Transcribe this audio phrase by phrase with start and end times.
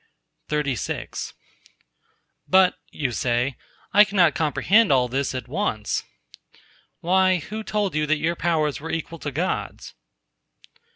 [0.51, 1.33] XXXVII
[2.47, 3.55] "But," you say,
[3.93, 6.01] "I cannot comprehend all this at once."
[7.01, 9.93] "Why, who told you that your powers were equal to God's?"